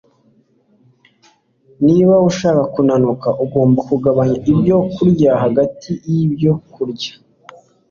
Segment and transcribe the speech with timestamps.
[1.85, 7.13] niba ushaka kunanuka, ugomba kugabanya ibyo kurya hagati yibyo kurya